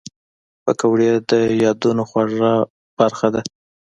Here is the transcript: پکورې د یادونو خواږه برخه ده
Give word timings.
پکورې 0.63 1.11
د 1.29 1.31
یادونو 1.63 2.03
خواږه 2.09 2.51
برخه 2.97 3.27
ده 3.33 3.41